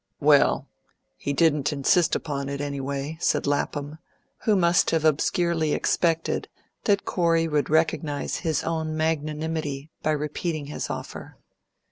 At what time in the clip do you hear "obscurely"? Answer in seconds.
5.05-5.73